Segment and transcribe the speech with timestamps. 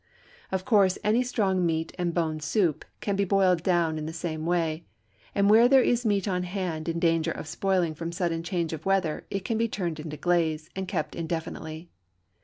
[0.51, 4.47] Of course any strong meat and bone soup can be boiled down in the same
[4.47, 4.83] way,
[5.35, 8.87] and where there is meat on hand in danger of spoiling from sudden change of
[8.87, 11.91] weather it can be turned into glaze, and kept indefinitely.